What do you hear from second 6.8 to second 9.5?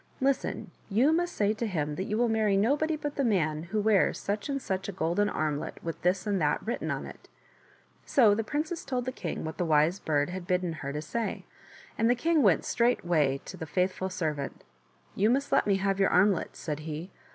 on it." So the princess told the king